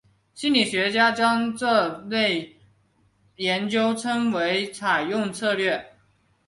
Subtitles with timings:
[0.33, 2.57] 心理学家现在将这类
[3.35, 5.93] 研究称为采用策略。